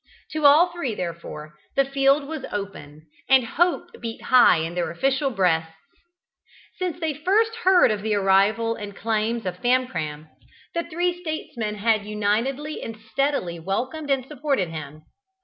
[0.31, 5.29] To all three, therefore, the field was open, and hope beat high in their official
[5.29, 5.75] breasts.
[6.79, 10.27] Since they first heard of the arrival and claims of Famcram,
[10.73, 15.03] the three statesmen had unitedly and steadily welcomed and supported him.